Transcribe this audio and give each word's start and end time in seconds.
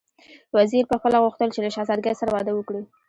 وزیر 0.57 0.83
پخپله 0.91 1.17
غوښتل 1.23 1.49
چې 1.53 1.59
له 1.65 1.69
شهزادګۍ 1.75 2.13
سره 2.19 2.29
واده 2.33 2.51
وکړي. 2.55 2.81